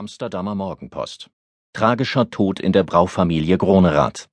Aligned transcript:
Amsterdamer 0.00 0.54
Morgenpost. 0.54 1.28
Tragischer 1.74 2.30
Tod 2.30 2.58
in 2.58 2.72
der 2.72 2.84
Braufamilie 2.84 3.58
Gronerath. 3.58 4.30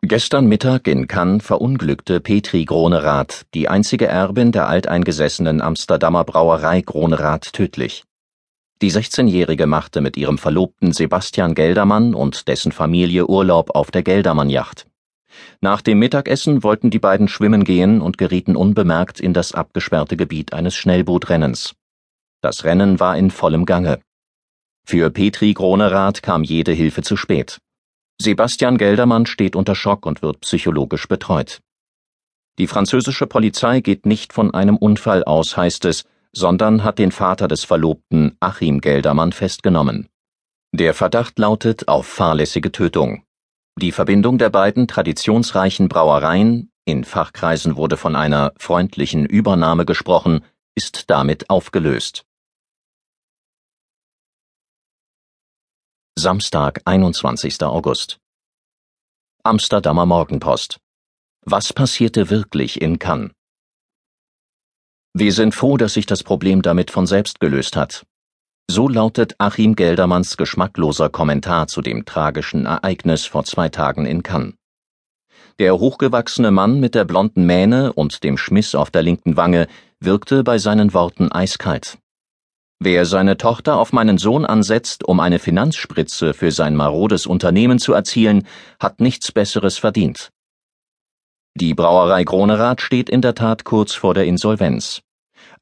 Gestern 0.00 0.46
Mittag 0.46 0.86
in 0.86 1.08
Cannes 1.08 1.44
verunglückte 1.44 2.20
Petri 2.20 2.64
Gronerath, 2.64 3.44
die 3.52 3.68
einzige 3.68 4.06
Erbin 4.06 4.52
der 4.52 4.68
alteingesessenen 4.68 5.60
Amsterdamer 5.60 6.22
Brauerei 6.22 6.82
Gronerath 6.82 7.52
tödlich. 7.52 8.04
Die 8.80 8.92
16-Jährige 8.92 9.66
machte 9.66 10.02
mit 10.02 10.16
ihrem 10.16 10.38
Verlobten 10.38 10.92
Sebastian 10.92 11.56
Geldermann 11.56 12.14
und 12.14 12.46
dessen 12.46 12.70
Familie 12.70 13.26
Urlaub 13.26 13.74
auf 13.74 13.90
der 13.90 14.04
Geldermann-Yacht. 14.04 14.86
Nach 15.60 15.82
dem 15.82 15.98
Mittagessen 15.98 16.62
wollten 16.62 16.90
die 16.90 17.00
beiden 17.00 17.26
schwimmen 17.26 17.64
gehen 17.64 18.00
und 18.00 18.18
gerieten 18.18 18.54
unbemerkt 18.54 19.18
in 19.18 19.34
das 19.34 19.52
abgesperrte 19.52 20.16
Gebiet 20.16 20.52
eines 20.52 20.76
Schnellbootrennens. 20.76 21.74
Das 22.40 22.62
Rennen 22.62 23.00
war 23.00 23.16
in 23.16 23.32
vollem 23.32 23.66
Gange. 23.66 23.98
Für 24.84 25.10
Petri 25.10 25.54
Gronerath 25.54 26.22
kam 26.22 26.44
jede 26.44 26.72
Hilfe 26.72 27.02
zu 27.02 27.16
spät. 27.16 27.58
Sebastian 28.20 28.78
Geldermann 28.78 29.26
steht 29.26 29.56
unter 29.56 29.74
Schock 29.74 30.06
und 30.06 30.22
wird 30.22 30.40
psychologisch 30.40 31.08
betreut. 31.08 31.60
Die 32.58 32.66
französische 32.66 33.26
Polizei 33.26 33.80
geht 33.80 34.06
nicht 34.06 34.32
von 34.32 34.52
einem 34.52 34.76
Unfall 34.76 35.24
aus, 35.24 35.56
heißt 35.56 35.86
es, 35.86 36.04
sondern 36.32 36.84
hat 36.84 36.98
den 36.98 37.12
Vater 37.12 37.48
des 37.48 37.64
Verlobten 37.64 38.36
Achim 38.40 38.80
Geldermann 38.80 39.32
festgenommen. 39.32 40.08
Der 40.74 40.94
Verdacht 40.94 41.38
lautet 41.38 41.88
auf 41.88 42.06
fahrlässige 42.06 42.72
Tötung. 42.72 43.24
Die 43.80 43.92
Verbindung 43.92 44.38
der 44.38 44.50
beiden 44.50 44.86
traditionsreichen 44.86 45.88
Brauereien, 45.88 46.70
in 46.84 47.04
Fachkreisen 47.04 47.76
wurde 47.76 47.96
von 47.96 48.16
einer 48.16 48.52
freundlichen 48.58 49.24
Übernahme 49.24 49.84
gesprochen, 49.86 50.44
ist 50.74 51.10
damit 51.10 51.48
aufgelöst. 51.48 52.24
Samstag, 56.18 56.82
21. 56.84 57.62
August. 57.62 58.18
Amsterdamer 59.44 60.04
Morgenpost. 60.04 60.78
Was 61.46 61.72
passierte 61.72 62.28
wirklich 62.28 62.82
in 62.82 62.98
Cannes? 62.98 63.30
Wir 65.14 65.32
sind 65.32 65.54
froh, 65.54 65.78
dass 65.78 65.94
sich 65.94 66.04
das 66.04 66.22
Problem 66.22 66.60
damit 66.60 66.90
von 66.90 67.06
selbst 67.06 67.40
gelöst 67.40 67.76
hat. 67.76 68.04
So 68.70 68.88
lautet 68.88 69.36
Achim 69.38 69.74
Geldermanns 69.74 70.36
geschmackloser 70.36 71.08
Kommentar 71.08 71.66
zu 71.66 71.80
dem 71.80 72.04
tragischen 72.04 72.66
Ereignis 72.66 73.24
vor 73.24 73.44
zwei 73.44 73.70
Tagen 73.70 74.04
in 74.04 74.22
Cannes. 74.22 74.52
Der 75.58 75.78
hochgewachsene 75.78 76.50
Mann 76.50 76.78
mit 76.78 76.94
der 76.94 77.06
blonden 77.06 77.46
Mähne 77.46 77.94
und 77.94 78.22
dem 78.22 78.36
Schmiss 78.36 78.74
auf 78.74 78.90
der 78.90 79.02
linken 79.02 79.38
Wange 79.38 79.66
wirkte 79.98 80.44
bei 80.44 80.58
seinen 80.58 80.92
Worten 80.92 81.32
eiskalt. 81.32 81.96
Wer 82.84 83.06
seine 83.06 83.36
Tochter 83.36 83.76
auf 83.76 83.92
meinen 83.92 84.18
Sohn 84.18 84.44
ansetzt, 84.44 85.04
um 85.04 85.20
eine 85.20 85.38
Finanzspritze 85.38 86.34
für 86.34 86.50
sein 86.50 86.74
marodes 86.74 87.26
Unternehmen 87.26 87.78
zu 87.78 87.92
erzielen, 87.92 88.44
hat 88.80 89.00
nichts 89.00 89.30
Besseres 89.30 89.78
verdient. 89.78 90.30
Die 91.54 91.74
Brauerei 91.74 92.24
Gronerath 92.24 92.80
steht 92.80 93.08
in 93.08 93.20
der 93.20 93.36
Tat 93.36 93.62
kurz 93.62 93.94
vor 93.94 94.14
der 94.14 94.24
Insolvenz. 94.24 95.00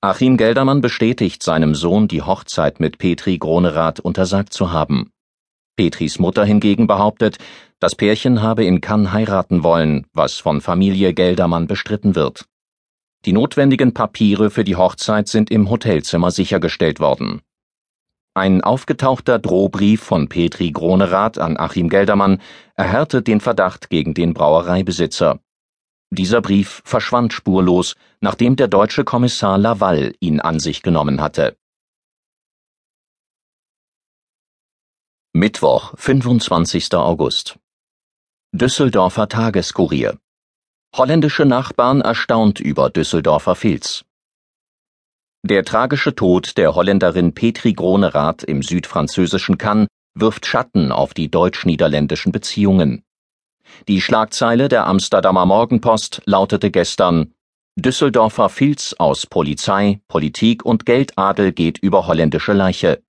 Achim 0.00 0.38
Geldermann 0.38 0.80
bestätigt 0.80 1.42
seinem 1.42 1.74
Sohn 1.74 2.08
die 2.08 2.22
Hochzeit 2.22 2.80
mit 2.80 2.96
Petri 2.96 3.36
Gronerath 3.36 4.00
untersagt 4.00 4.54
zu 4.54 4.72
haben. 4.72 5.10
Petris 5.76 6.18
Mutter 6.18 6.46
hingegen 6.46 6.86
behauptet, 6.86 7.36
das 7.80 7.96
Pärchen 7.96 8.40
habe 8.40 8.64
in 8.64 8.80
Cannes 8.80 9.12
heiraten 9.12 9.62
wollen, 9.62 10.06
was 10.14 10.38
von 10.38 10.62
Familie 10.62 11.12
Geldermann 11.12 11.66
bestritten 11.66 12.14
wird. 12.14 12.46
Die 13.26 13.34
notwendigen 13.34 13.92
Papiere 13.92 14.50
für 14.50 14.64
die 14.64 14.76
Hochzeit 14.76 15.28
sind 15.28 15.50
im 15.50 15.68
Hotelzimmer 15.68 16.30
sichergestellt 16.30 17.00
worden. 17.00 17.42
Ein 18.32 18.62
aufgetauchter 18.62 19.38
Drohbrief 19.38 20.02
von 20.02 20.28
Petri 20.28 20.70
Gronerath 20.70 21.38
an 21.38 21.58
Achim 21.58 21.90
Geldermann 21.90 22.40
erhärtet 22.76 23.26
den 23.26 23.40
Verdacht 23.40 23.90
gegen 23.90 24.14
den 24.14 24.32
Brauereibesitzer. 24.32 25.40
Dieser 26.10 26.40
Brief 26.40 26.80
verschwand 26.86 27.34
spurlos, 27.34 27.94
nachdem 28.20 28.56
der 28.56 28.68
deutsche 28.68 29.04
Kommissar 29.04 29.58
Laval 29.58 30.14
ihn 30.20 30.40
an 30.40 30.58
sich 30.58 30.80
genommen 30.82 31.20
hatte. 31.20 31.58
Mittwoch, 35.34 35.92
25. 35.96 36.94
August. 36.94 37.58
Düsseldorfer 38.52 39.28
Tageskurier 39.28 40.18
Holländische 40.96 41.44
Nachbarn 41.44 42.00
erstaunt 42.00 42.58
über 42.58 42.90
Düsseldorfer 42.90 43.54
Filz. 43.54 44.04
Der 45.44 45.64
tragische 45.64 46.16
Tod 46.16 46.56
der 46.58 46.74
Holländerin 46.74 47.32
Petri 47.32 47.74
Gronerath 47.74 48.42
im 48.42 48.62
südfranzösischen 48.62 49.56
Cannes 49.56 49.86
wirft 50.14 50.46
Schatten 50.46 50.90
auf 50.90 51.14
die 51.14 51.30
deutsch-niederländischen 51.30 52.32
Beziehungen. 52.32 53.04
Die 53.86 54.00
Schlagzeile 54.00 54.68
der 54.68 54.86
Amsterdamer 54.86 55.46
Morgenpost 55.46 56.22
lautete 56.24 56.72
gestern 56.72 57.32
Düsseldorfer 57.76 58.48
Filz 58.48 58.94
aus 58.98 59.26
Polizei, 59.26 60.00
Politik 60.08 60.64
und 60.64 60.86
Geldadel 60.86 61.52
geht 61.52 61.78
über 61.78 62.08
holländische 62.08 62.52
Leiche. 62.52 63.00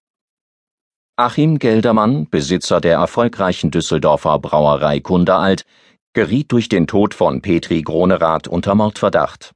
Achim 1.17 1.57
Geldermann, 1.57 2.29
Besitzer 2.29 2.79
der 2.79 2.97
erfolgreichen 2.97 3.71
Düsseldorfer 3.71 4.39
Brauerei 4.39 4.99
Kunderalt, 4.99 5.65
geriet 6.13 6.51
durch 6.51 6.67
den 6.67 6.87
Tod 6.87 7.13
von 7.13 7.41
Petri 7.41 7.81
Gronerath 7.81 8.47
unter 8.47 8.75
Mordverdacht. 8.75 9.53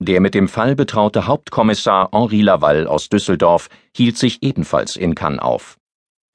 Der 0.00 0.20
mit 0.20 0.34
dem 0.34 0.48
Fall 0.48 0.74
betraute 0.74 1.26
Hauptkommissar 1.26 2.08
Henri 2.12 2.40
Laval 2.40 2.86
aus 2.86 3.08
Düsseldorf 3.08 3.68
hielt 3.94 4.16
sich 4.16 4.42
ebenfalls 4.42 4.96
in 4.96 5.14
Cannes 5.14 5.40
auf. 5.40 5.76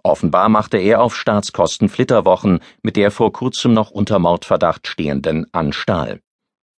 Offenbar 0.04 0.48
machte 0.48 0.78
er 0.78 1.02
auf 1.02 1.16
Staatskosten 1.18 1.90
Flitterwochen 1.90 2.60
mit 2.82 2.96
der 2.96 3.12
vor 3.12 3.34
kurzem 3.34 3.74
noch 3.74 3.92
unter 3.92 4.20
Mordverdacht 4.20 4.88
stehenden 4.88 5.48
Ann 5.52 5.74
Stahl. 5.74 6.22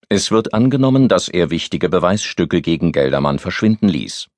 Es 0.09 0.31
wird 0.31 0.55
angenommen, 0.55 1.09
dass 1.09 1.29
er 1.29 1.51
wichtige 1.51 1.91
Beweisstücke 1.91 2.63
gegen 2.63 2.93
Geldermann 2.93 3.39
verschwinden 3.39 3.89
ließ. 3.89 4.29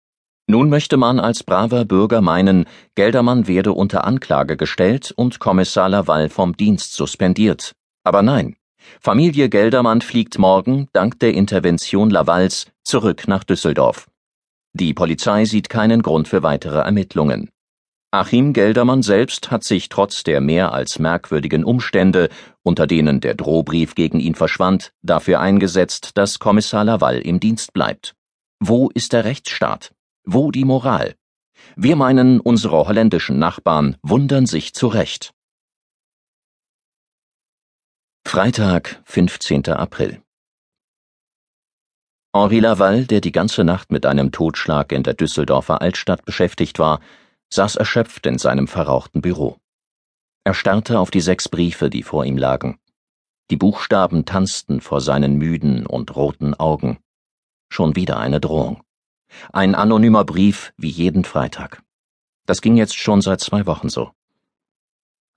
Nun 0.48 0.68
möchte 0.68 0.96
man 0.96 1.20
als 1.20 1.44
braver 1.44 1.84
Bürger 1.84 2.20
meinen, 2.20 2.64
Geldermann 2.96 3.46
werde 3.46 3.72
unter 3.72 4.04
Anklage 4.04 4.56
gestellt 4.56 5.12
und 5.14 5.38
Kommissar 5.38 5.88
Laval 5.88 6.28
vom 6.28 6.56
Dienst 6.56 6.94
suspendiert, 6.94 7.74
aber 8.04 8.22
nein, 8.22 8.56
Familie 9.00 9.48
Geldermann 9.48 10.00
fliegt 10.00 10.38
morgen, 10.38 10.88
dank 10.92 11.18
der 11.20 11.34
Intervention 11.34 12.10
Lavals, 12.10 12.66
zurück 12.82 13.28
nach 13.28 13.44
Düsseldorf. 13.44 14.08
Die 14.72 14.94
Polizei 14.94 15.44
sieht 15.44 15.68
keinen 15.68 16.02
Grund 16.02 16.28
für 16.28 16.42
weitere 16.42 16.78
Ermittlungen. 16.78 17.50
Achim 18.12 18.52
Geldermann 18.52 19.02
selbst 19.02 19.50
hat 19.50 19.62
sich 19.62 19.88
trotz 19.88 20.24
der 20.24 20.40
mehr 20.40 20.72
als 20.72 20.98
merkwürdigen 20.98 21.64
Umstände, 21.64 22.28
unter 22.62 22.86
denen 22.86 23.20
der 23.20 23.34
Drohbrief 23.34 23.94
gegen 23.94 24.18
ihn 24.18 24.34
verschwand, 24.34 24.92
dafür 25.02 25.40
eingesetzt, 25.40 26.12
dass 26.14 26.40
Kommissar 26.40 26.84
Laval 26.84 27.18
im 27.18 27.38
Dienst 27.38 27.72
bleibt. 27.72 28.14
Wo 28.58 28.90
ist 28.92 29.12
der 29.12 29.24
Rechtsstaat? 29.24 29.92
Wo 30.24 30.50
die 30.50 30.64
Moral? 30.64 31.14
Wir 31.76 31.94
meinen, 31.94 32.40
unsere 32.40 32.88
holländischen 32.88 33.38
Nachbarn 33.38 33.96
wundern 34.02 34.46
sich 34.46 34.74
zu 34.74 34.88
Recht. 34.88 35.32
Freitag, 38.26 39.02
15. 39.06 39.66
April. 39.70 40.22
Henri 42.32 42.60
Laval, 42.60 43.04
der 43.06 43.20
die 43.20 43.32
ganze 43.32 43.64
Nacht 43.64 43.90
mit 43.90 44.06
einem 44.06 44.30
Totschlag 44.30 44.92
in 44.92 45.02
der 45.02 45.14
Düsseldorfer 45.14 45.80
Altstadt 45.80 46.24
beschäftigt 46.24 46.78
war, 46.78 47.00
saß 47.52 47.74
erschöpft 47.74 48.26
in 48.26 48.38
seinem 48.38 48.68
verrauchten 48.68 49.20
Büro. 49.20 49.58
Er 50.44 50.54
starrte 50.54 51.00
auf 51.00 51.10
die 51.10 51.20
sechs 51.20 51.48
Briefe, 51.48 51.90
die 51.90 52.04
vor 52.04 52.24
ihm 52.24 52.38
lagen. 52.38 52.78
Die 53.50 53.56
Buchstaben 53.56 54.24
tanzten 54.24 54.80
vor 54.80 55.00
seinen 55.00 55.36
müden 55.36 55.84
und 55.84 56.14
roten 56.14 56.54
Augen. 56.54 56.98
Schon 57.68 57.96
wieder 57.96 58.20
eine 58.20 58.38
Drohung. 58.38 58.82
Ein 59.52 59.74
anonymer 59.74 60.24
Brief 60.24 60.72
wie 60.76 60.90
jeden 60.90 61.24
Freitag. 61.24 61.82
Das 62.46 62.62
ging 62.62 62.76
jetzt 62.76 62.96
schon 62.96 63.22
seit 63.22 63.40
zwei 63.40 63.66
Wochen 63.66 63.88
so. 63.88 64.12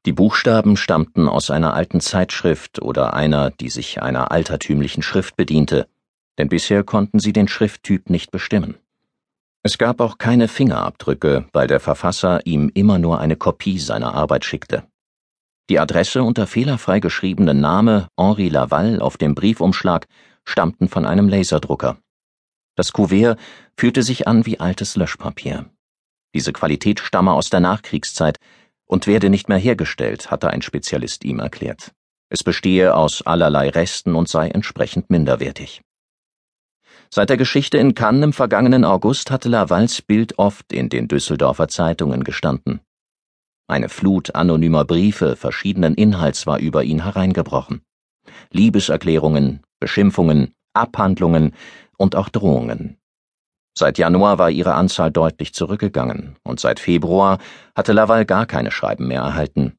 Die 0.05 0.11
Buchstaben 0.11 0.75
stammten 0.75 1.29
aus 1.29 1.49
einer 1.49 1.73
alten 1.73 2.01
Zeitschrift 2.01 2.81
oder 2.81 3.13
einer, 3.13 3.51
die 3.51 3.69
sich 3.69 4.01
einer 4.01 4.31
altertümlichen 4.31 5.01
Schrift 5.01 5.37
bediente, 5.37 5.87
denn 6.37 6.49
bisher 6.49 6.83
konnten 6.83 7.19
sie 7.19 7.31
den 7.31 7.47
Schrifttyp 7.47 8.09
nicht 8.09 8.29
bestimmen. 8.29 8.75
Es 9.63 9.77
gab 9.77 10.01
auch 10.01 10.17
keine 10.17 10.49
Fingerabdrücke, 10.49 11.45
weil 11.53 11.67
der 11.67 11.79
Verfasser 11.79 12.45
ihm 12.45 12.69
immer 12.73 12.99
nur 12.99 13.21
eine 13.21 13.37
Kopie 13.37 13.79
seiner 13.79 14.13
Arbeit 14.13 14.43
schickte. 14.43 14.83
Die 15.69 15.79
Adresse 15.79 16.21
und 16.21 16.37
der 16.37 16.47
fehlerfrei 16.47 16.99
geschriebene 16.99 17.53
Name 17.53 18.09
Henri 18.19 18.49
Laval 18.49 18.99
auf 18.99 19.15
dem 19.15 19.35
Briefumschlag 19.35 20.07
stammten 20.43 20.89
von 20.89 21.05
einem 21.05 21.29
Laserdrucker. 21.29 21.97
Das 22.75 22.91
Kuvert 22.91 23.39
fühlte 23.77 24.03
sich 24.03 24.27
an 24.27 24.45
wie 24.45 24.59
altes 24.59 24.97
Löschpapier. 24.97 25.69
Diese 26.33 26.51
Qualität 26.51 26.99
stamme 26.99 27.31
aus 27.31 27.49
der 27.49 27.61
Nachkriegszeit, 27.61 28.39
und 28.85 29.07
werde 29.07 29.29
nicht 29.29 29.49
mehr 29.49 29.57
hergestellt, 29.57 30.31
hatte 30.31 30.49
ein 30.49 30.61
Spezialist 30.61 31.23
ihm 31.23 31.39
erklärt. 31.39 31.91
Es 32.29 32.43
bestehe 32.43 32.95
aus 32.95 33.21
allerlei 33.21 33.69
Resten 33.69 34.15
und 34.15 34.27
sei 34.27 34.49
entsprechend 34.49 35.09
minderwertig. 35.09 35.81
Seit 37.09 37.29
der 37.29 37.37
Geschichte 37.37 37.77
in 37.77 37.93
Cannes 37.93 38.23
im 38.23 38.33
vergangenen 38.33 38.83
August 38.85 39.29
hatte 39.29 39.47
Lavals 39.47 40.01
Bild 40.01 40.39
oft 40.39 40.73
in 40.73 40.89
den 40.89 41.07
Düsseldorfer 41.07 41.67
Zeitungen 41.67 42.23
gestanden. 42.23 42.81
Eine 43.67 43.89
Flut 43.89 44.33
anonymer 44.35 44.83
Briefe 44.83 45.35
verschiedenen 45.35 45.93
Inhalts 45.93 46.47
war 46.47 46.59
über 46.59 46.83
ihn 46.83 47.03
hereingebrochen. 47.03 47.83
Liebeserklärungen, 48.49 49.61
Beschimpfungen, 49.79 50.53
Abhandlungen 50.73 51.53
und 51.97 52.15
auch 52.15 52.29
Drohungen. 52.29 52.97
Seit 53.75 53.97
Januar 53.97 54.37
war 54.37 54.51
ihre 54.51 54.75
Anzahl 54.75 55.11
deutlich 55.11 55.53
zurückgegangen, 55.53 56.35
und 56.43 56.59
seit 56.59 56.79
Februar 56.79 57.39
hatte 57.75 57.93
Laval 57.93 58.25
gar 58.25 58.45
keine 58.45 58.71
Schreiben 58.71 59.07
mehr 59.07 59.21
erhalten. 59.21 59.77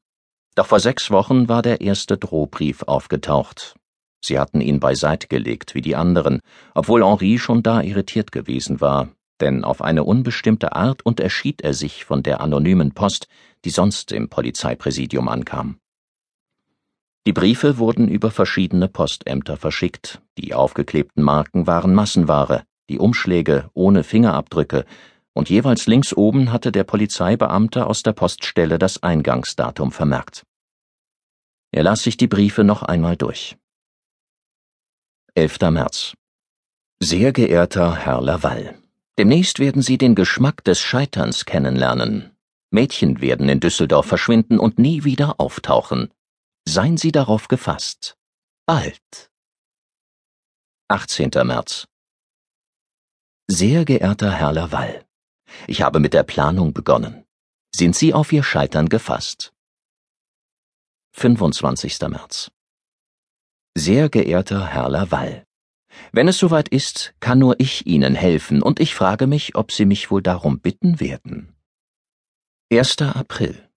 Doch 0.55 0.67
vor 0.67 0.79
sechs 0.79 1.11
Wochen 1.11 1.47
war 1.47 1.61
der 1.61 1.81
erste 1.81 2.17
Drohbrief 2.17 2.83
aufgetaucht. 2.83 3.75
Sie 4.23 4.39
hatten 4.39 4.59
ihn 4.59 4.79
beiseite 4.79 5.27
gelegt 5.27 5.75
wie 5.75 5.81
die 5.81 5.95
anderen, 5.95 6.41
obwohl 6.73 7.05
Henri 7.05 7.37
schon 7.37 7.61
da 7.61 7.81
irritiert 7.81 8.31
gewesen 8.31 8.81
war, 8.81 9.09
denn 9.39 9.63
auf 9.63 9.81
eine 9.81 10.03
unbestimmte 10.03 10.75
Art 10.75 11.05
unterschied 11.05 11.61
er 11.61 11.73
sich 11.73 12.05
von 12.05 12.23
der 12.23 12.41
anonymen 12.41 12.93
Post, 12.93 13.27
die 13.63 13.69
sonst 13.69 14.11
im 14.11 14.29
Polizeipräsidium 14.29 15.27
ankam. 15.27 15.77
Die 17.27 17.33
Briefe 17.33 17.77
wurden 17.77 18.07
über 18.07 18.29
verschiedene 18.29 18.87
Postämter 18.87 19.57
verschickt, 19.57 20.21
die 20.37 20.53
aufgeklebten 20.53 21.23
Marken 21.23 21.65
waren 21.65 21.93
Massenware, 21.93 22.63
die 22.89 22.99
Umschläge 22.99 23.69
ohne 23.73 24.03
Fingerabdrücke, 24.03 24.85
und 25.33 25.49
jeweils 25.49 25.85
links 25.85 26.13
oben 26.13 26.51
hatte 26.51 26.71
der 26.71 26.85
Polizeibeamte 26.85 27.87
aus 27.87 28.03
der 28.03 28.13
Poststelle 28.13 28.79
das 28.79 29.03
Eingangsdatum 29.03 29.91
vermerkt. 29.91 30.43
Er 31.71 31.83
las 31.83 32.03
sich 32.03 32.15
die 32.15 32.27
Briefe 32.27 32.63
noch 32.63 32.83
einmal 32.83 33.17
durch. 33.17 33.57
11. 35.33 35.59
März. 35.71 36.13
Sehr 37.01 37.33
geehrter 37.33 37.95
Herr 37.95 38.21
Laval. 38.21 38.77
Demnächst 39.17 39.59
werden 39.59 39.81
Sie 39.81 39.97
den 39.97 40.15
Geschmack 40.15 40.63
des 40.63 40.79
Scheiterns 40.79 41.43
kennenlernen. 41.43 42.31
Mädchen 42.71 43.19
werden 43.19 43.49
in 43.49 43.59
Düsseldorf 43.59 44.05
verschwinden 44.05 44.59
und 44.59 44.79
nie 44.79 45.03
wieder 45.03 45.39
auftauchen. 45.39 46.13
Seien 46.65 46.95
Sie 46.95 47.11
darauf 47.11 47.49
gefasst. 47.49 48.17
Bald. 48.65 49.29
18. 50.87 51.31
März. 51.43 51.87
Sehr 53.47 53.85
geehrter 53.85 54.31
Herr 54.31 54.53
Laval, 54.53 55.05
ich 55.67 55.81
habe 55.81 55.99
mit 55.99 56.13
der 56.13 56.23
Planung 56.23 56.73
begonnen. 56.73 57.25
Sind 57.73 57.95
Sie 57.95 58.13
auf 58.13 58.31
Ihr 58.33 58.43
Scheitern 58.43 58.89
gefasst? 58.89 59.53
25. 61.13 61.99
März. 62.09 62.51
Sehr 63.77 64.09
geehrter 64.09 64.65
Herr 64.65 64.89
Laval, 64.89 65.45
wenn 66.11 66.27
es 66.27 66.37
soweit 66.37 66.69
ist, 66.69 67.13
kann 67.19 67.39
nur 67.39 67.59
ich 67.59 67.85
Ihnen 67.85 68.15
helfen, 68.15 68.61
und 68.61 68.79
ich 68.79 68.95
frage 68.95 69.27
mich, 69.27 69.55
ob 69.55 69.71
Sie 69.71 69.85
mich 69.85 70.11
wohl 70.11 70.21
darum 70.21 70.59
bitten 70.59 70.99
werden. 70.99 71.55
1. 72.71 73.01
April. 73.01 73.69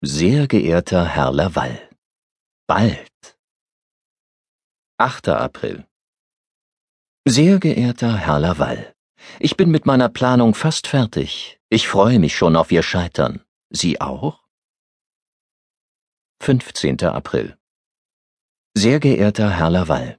Sehr 0.00 0.48
geehrter 0.48 1.04
Herr 1.04 1.32
Laval. 1.32 1.88
Bald. 2.66 3.38
8. 4.98 5.28
April. 5.28 5.86
Sehr 7.24 7.60
geehrter 7.60 8.16
Herr 8.16 8.40
Laval, 8.40 8.96
ich 9.38 9.56
bin 9.56 9.70
mit 9.70 9.86
meiner 9.86 10.08
Planung 10.08 10.56
fast 10.56 10.88
fertig. 10.88 11.60
Ich 11.68 11.86
freue 11.86 12.18
mich 12.18 12.36
schon 12.36 12.56
auf 12.56 12.72
Ihr 12.72 12.82
Scheitern. 12.82 13.44
Sie 13.70 14.00
auch? 14.00 14.40
15. 16.40 17.00
April. 17.04 17.56
Sehr 18.74 18.98
geehrter 18.98 19.50
Herr 19.50 19.70
Laval, 19.70 20.18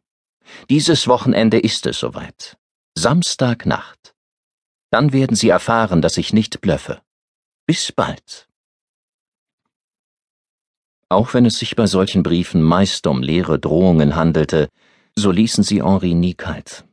dieses 0.69 1.09
Wochenende 1.09 1.59
ist 1.59 1.85
es 1.87 1.99
soweit. 1.99 2.57
Samstagnacht. 2.97 4.15
Dann 4.89 5.11
werden 5.11 5.35
Sie 5.35 5.49
erfahren, 5.49 6.01
dass 6.01 6.15
ich 6.15 6.31
nicht 6.31 6.61
blöffe. 6.61 7.01
Bis 7.65 7.91
bald. 7.91 8.47
Auch 11.09 11.33
wenn 11.33 11.45
es 11.45 11.59
sich 11.59 11.75
bei 11.75 11.85
solchen 11.85 12.23
Briefen 12.23 12.61
meist 12.61 13.07
um 13.07 13.21
leere 13.21 13.59
Drohungen 13.59 14.15
handelte, 14.15 14.69
so 15.17 15.31
ließen 15.31 15.65
sie 15.65 15.83
Henri 15.83 16.13
nie 16.13 16.33
kalt. 16.33 16.85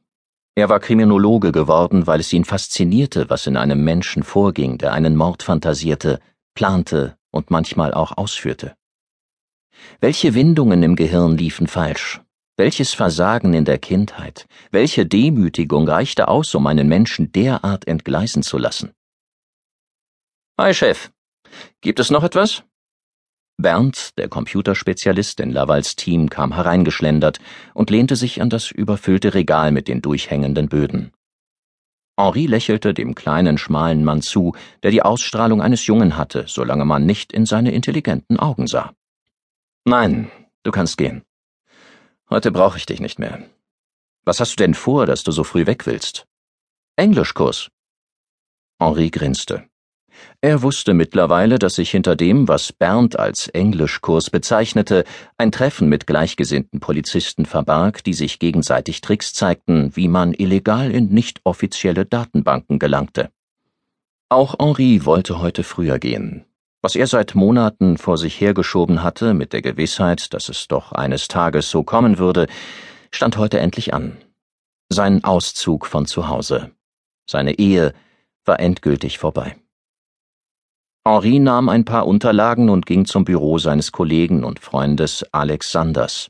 Er 0.57 0.69
war 0.69 0.81
Kriminologe 0.81 1.53
geworden, 1.53 2.07
weil 2.07 2.21
es 2.21 2.33
ihn 2.33 2.45
faszinierte, 2.45 3.31
was 3.31 3.47
in 3.47 3.57
einem 3.57 3.85
Menschen 3.85 4.23
vorging, 4.23 4.79
der 4.79 4.93
einen 4.93 5.17
Mord 5.17 5.43
fantasierte, 5.43 6.21
plante 6.55 7.17
und 7.31 7.51
manchmal 7.51 7.95
auch 7.95 8.17
ausführte. 8.17 8.75
Welche 10.01 10.35
Windungen 10.35 10.83
im 10.83 10.97
Gehirn 10.97 11.37
liefen 11.37 11.67
falsch, 11.67 12.21
welches 12.57 12.93
Versagen 12.93 13.55
in 13.55 13.65
der 13.65 13.79
Kindheit, 13.79 14.47
welche 14.71 15.07
Demütigung 15.07 15.89
reichte 15.89 16.29
aus, 16.29 16.55
um 16.55 16.67
einen 16.67 16.89
Menschen 16.89 17.33
derart 17.33 17.87
entgleisen 17.87 18.43
zu 18.43 18.59
lassen? 18.59 18.93
Hi, 20.61 20.75
Chef. 20.75 21.11
Gibt 21.81 22.01
es 22.01 22.11
noch 22.11 22.23
etwas? 22.23 22.65
Bernd, 23.63 24.19
der 24.19 24.29
Computerspezialist 24.29 25.41
in 25.41 25.51
Lavals 25.51 25.97
Team, 25.97 26.29
kam 26.31 26.55
hereingeschlendert 26.55 27.39
und 27.75 27.91
lehnte 27.91 28.17
sich 28.17 28.43
an 28.43 28.51
das 28.51 28.71
überfüllte 28.71 29.35
Regal 29.35 29.73
mit 29.73 29.89
den 29.89 30.03
durchhängenden 30.03 30.69
Böden. 30.69 31.13
Henri 32.19 32.47
lächelte 32.47 32.93
dem 32.93 33.15
kleinen, 33.15 33.57
schmalen 33.57 34.05
Mann 34.05 34.21
zu, 34.21 34.55
der 34.83 34.91
die 34.91 35.03
Ausstrahlung 35.03 35.63
eines 35.63 35.87
Jungen 35.87 36.17
hatte, 36.17 36.45
solange 36.47 36.85
man 36.85 37.07
nicht 37.07 37.33
in 37.33 37.47
seine 37.47 37.73
intelligenten 37.73 38.39
Augen 38.39 38.67
sah. 38.67 38.93
Nein, 39.85 40.31
du 40.63 40.71
kannst 40.71 40.99
gehen. 40.99 41.23
Heute 42.29 42.51
brauche 42.51 42.77
ich 42.77 42.87
dich 42.87 43.01
nicht 43.01 43.19
mehr. 43.19 43.43
Was 44.25 44.39
hast 44.41 44.53
du 44.53 44.57
denn 44.57 44.75
vor, 44.75 45.07
dass 45.07 45.25
du 45.25 45.33
so 45.33 45.45
früh 45.45 45.65
weg 45.67 45.87
willst? 45.87 46.27
Englischkurs. 46.97 47.69
Henri 48.79 49.11
grinste. 49.11 49.70
Er 50.41 50.63
wusste 50.63 50.95
mittlerweile, 50.95 51.59
dass 51.59 51.75
sich 51.75 51.91
hinter 51.91 52.17
dem, 52.17 52.49
was 52.49 52.73
Bernd 52.73 53.19
als 53.19 53.49
Englischkurs 53.49 54.31
bezeichnete, 54.31 55.05
ein 55.39 55.53
Treffen 55.53 55.89
mit 55.89 56.07
gleichgesinnten 56.07 56.81
Polizisten 56.81 57.47
verbarg, 57.47 58.05
die 58.05 58.15
sich 58.15 58.39
gegenseitig 58.39 59.01
Tricks 59.01 59.33
zeigten, 59.33 59.95
wie 59.95 60.09
man 60.09 60.33
illegal 60.35 60.91
in 60.91 61.09
nicht 61.09 61.41
offizielle 61.45 62.07
Datenbanken 62.07 62.79
gelangte. 62.79 63.31
Auch 64.29 64.55
Henri 64.59 65.05
wollte 65.05 65.41
heute 65.41 65.65
früher 65.65 65.99
gehen, 65.99 66.45
was 66.83 66.95
er 66.95 67.07
seit 67.07 67.35
Monaten 67.35 67.99
vor 67.99 68.17
sich 68.17 68.41
hergeschoben 68.41 69.03
hatte, 69.03 69.35
mit 69.35 69.53
der 69.53 69.61
Gewissheit, 69.61 70.33
dass 70.33 70.49
es 70.49 70.69
doch 70.69 70.93
eines 70.93 71.29
Tages 71.29 71.71
so 71.71 71.83
kommen 71.83 72.19
würde, 72.19 72.47
stand 73.11 73.37
heute 73.37 73.59
endlich 73.59 73.93
an. 73.93 74.17
Sein 74.89 75.25
Auszug 75.25 75.87
von 75.87 76.07
zu 76.07 76.29
Hause. 76.29 76.71
Seine 77.29 77.59
Ehe 77.59 77.93
war 78.45 78.59
endgültig 78.61 79.19
vorbei. 79.19 79.57
Henri 81.07 81.39
nahm 81.39 81.71
ein 81.71 81.87
paar 81.87 82.07
Unterlagen 82.07 82.69
und 82.69 82.85
ging 82.85 83.07
zum 83.07 83.25
Büro 83.25 83.57
seines 83.57 83.91
Kollegen 83.91 84.45
und 84.45 84.59
Freundes 84.59 85.25
Alex 85.33 85.73
Sanders. 85.73 86.29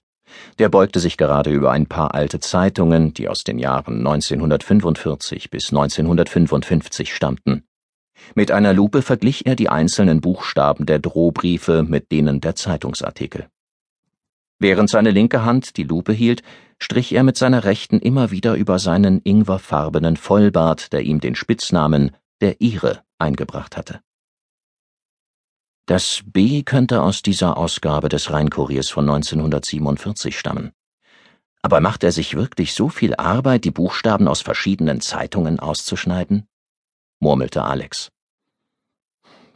Der 0.60 0.68
beugte 0.68 1.00
sich 1.00 1.16
gerade 1.16 1.50
über 1.50 1.72
ein 1.72 1.86
paar 1.86 2.14
alte 2.14 2.38
Zeitungen, 2.38 3.12
die 3.12 3.28
aus 3.28 3.42
den 3.42 3.58
Jahren 3.58 3.98
1945 3.98 5.50
bis 5.50 5.70
1955 5.70 7.12
stammten. 7.12 7.64
Mit 8.36 8.52
einer 8.52 8.72
Lupe 8.72 9.02
verglich 9.02 9.44
er 9.44 9.56
die 9.56 9.68
einzelnen 9.68 10.20
Buchstaben 10.20 10.86
der 10.86 11.00
Drohbriefe 11.00 11.82
mit 11.82 12.12
denen 12.12 12.40
der 12.40 12.54
Zeitungsartikel. 12.54 13.48
Während 14.60 14.88
seine 14.88 15.10
linke 15.10 15.44
Hand 15.44 15.78
die 15.78 15.84
Lupe 15.84 16.12
hielt, 16.12 16.42
strich 16.78 17.12
er 17.12 17.24
mit 17.24 17.36
seiner 17.36 17.64
rechten 17.64 17.98
immer 17.98 18.30
wieder 18.30 18.54
über 18.54 18.78
seinen 18.78 19.20
ingwerfarbenen 19.22 20.16
Vollbart, 20.16 20.92
der 20.92 21.02
ihm 21.02 21.18
den 21.18 21.34
Spitznamen 21.34 22.12
der 22.40 22.60
Ire 22.60 23.00
eingebracht 23.18 23.76
hatte. 23.76 24.00
Das 25.90 26.22
B 26.24 26.62
könnte 26.62 27.02
aus 27.02 27.20
dieser 27.20 27.56
Ausgabe 27.56 28.08
des 28.08 28.30
Rheinkuriers 28.30 28.90
von 28.90 29.10
1947 29.10 30.38
stammen. 30.38 30.70
Aber 31.62 31.80
macht 31.80 32.04
er 32.04 32.12
sich 32.12 32.36
wirklich 32.36 32.74
so 32.74 32.88
viel 32.88 33.16
Arbeit, 33.16 33.64
die 33.64 33.72
Buchstaben 33.72 34.28
aus 34.28 34.40
verschiedenen 34.40 35.00
Zeitungen 35.00 35.58
auszuschneiden? 35.58 36.46
murmelte 37.18 37.64
Alex. 37.64 38.08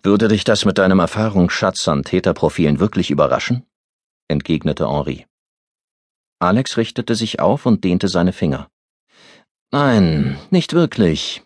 Würde 0.03 0.27
dich 0.27 0.43
das 0.43 0.65
mit 0.65 0.79
deinem 0.79 0.99
Erfahrungsschatz 0.99 1.87
an 1.87 2.03
Täterprofilen 2.03 2.81
wirklich 2.81 3.13
überraschen? 3.13 3.65
entgegnete 4.27 4.89
Henri. 4.91 5.27
Alex 6.41 6.77
richtete 6.77 7.15
sich 7.15 7.39
auf 7.39 7.65
und 7.65 7.85
dehnte 7.85 8.09
seine 8.09 8.33
Finger. 8.33 8.69
Nein, 9.71 10.37
nicht 10.51 10.73
wirklich. 10.73 11.44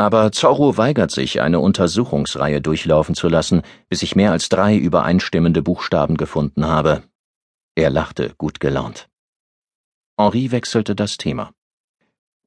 Aber 0.00 0.30
Zorro 0.30 0.76
weigert 0.76 1.10
sich, 1.10 1.40
eine 1.40 1.58
Untersuchungsreihe 1.58 2.60
durchlaufen 2.60 3.16
zu 3.16 3.28
lassen, 3.28 3.62
bis 3.88 4.02
ich 4.02 4.14
mehr 4.14 4.30
als 4.30 4.48
drei 4.48 4.76
übereinstimmende 4.76 5.60
Buchstaben 5.60 6.16
gefunden 6.16 6.66
habe. 6.66 7.02
Er 7.74 7.90
lachte 7.90 8.32
gut 8.38 8.60
gelaunt. 8.60 9.08
Henri 10.16 10.52
wechselte 10.52 10.94
das 10.94 11.16
Thema. 11.16 11.52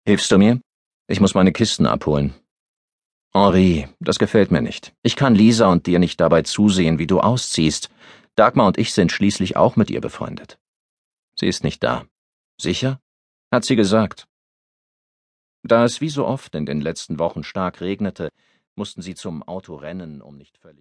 Hilfst 0.06 0.32
du 0.32 0.38
mir? 0.38 0.62
Ich 1.08 1.20
muss 1.20 1.36
meine 1.36 1.52
Kisten 1.52 1.86
abholen. 1.86 2.34
Henri, 3.34 3.88
das 4.00 4.18
gefällt 4.18 4.52
mir 4.52 4.62
nicht. 4.62 4.94
Ich 5.04 5.18
kann 5.18 5.36
Lisa 5.36 5.68
und 5.68 5.88
dir 5.88 6.00
nicht 6.00 6.22
dabei 6.22 6.44
zusehen, 6.44 7.00
wie 7.00 7.08
du 7.08 7.20
ausziehst. 7.20 7.90
Dagmar 8.36 8.68
und 8.68 8.78
ich 8.78 8.94
sind 8.94 9.12
schließlich 9.12 9.58
auch 9.58 9.76
mit 9.76 9.90
ihr 9.90 10.00
befreundet. 10.02 10.58
Sie 11.36 11.48
ist 11.48 11.66
nicht 11.66 11.84
da. 11.84 12.06
Sicher? 12.60 13.00
Hat 13.52 13.66
sie 13.66 13.76
gesagt. 13.76 14.28
Da 15.64 15.86
es 15.86 16.02
wie 16.02 16.10
so 16.10 16.26
oft 16.26 16.56
in 16.56 16.66
den 16.66 16.82
letzten 16.82 17.20
Wochen 17.20 17.44
stark 17.44 17.82
regnete, 17.82 18.30
mussten 18.76 19.02
sie 19.02 19.16
zum 19.16 19.44
Auto 19.44 19.76
rennen, 19.76 20.22
um 20.22 20.38
nicht 20.38 20.58
völlig 20.58 20.70